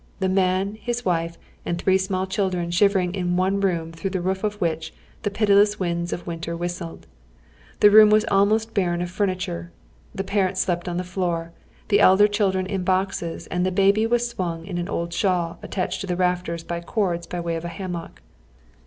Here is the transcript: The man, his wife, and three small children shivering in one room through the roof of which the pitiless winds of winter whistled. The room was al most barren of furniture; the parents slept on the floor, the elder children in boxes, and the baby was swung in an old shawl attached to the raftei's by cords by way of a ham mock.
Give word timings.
The 0.19 0.27
man, 0.29 0.79
his 0.81 1.05
wife, 1.05 1.37
and 1.63 1.77
three 1.77 1.99
small 1.99 2.25
children 2.25 2.71
shivering 2.71 3.13
in 3.13 3.37
one 3.37 3.59
room 3.61 3.91
through 3.91 4.09
the 4.09 4.19
roof 4.19 4.43
of 4.43 4.59
which 4.59 4.91
the 5.21 5.29
pitiless 5.29 5.79
winds 5.79 6.11
of 6.11 6.25
winter 6.25 6.57
whistled. 6.57 7.05
The 7.81 7.91
room 7.91 8.09
was 8.09 8.25
al 8.31 8.47
most 8.47 8.73
barren 8.73 9.03
of 9.03 9.11
furniture; 9.11 9.71
the 10.15 10.23
parents 10.23 10.59
slept 10.61 10.89
on 10.89 10.97
the 10.97 11.03
floor, 11.03 11.51
the 11.89 11.99
elder 11.99 12.27
children 12.27 12.65
in 12.65 12.83
boxes, 12.83 13.45
and 13.51 13.63
the 13.63 13.69
baby 13.71 14.07
was 14.07 14.27
swung 14.27 14.65
in 14.65 14.79
an 14.79 14.89
old 14.89 15.13
shawl 15.13 15.59
attached 15.61 16.01
to 16.01 16.07
the 16.07 16.17
raftei's 16.17 16.63
by 16.63 16.81
cords 16.81 17.27
by 17.27 17.39
way 17.39 17.55
of 17.55 17.63
a 17.63 17.67
ham 17.67 17.91
mock. 17.91 18.23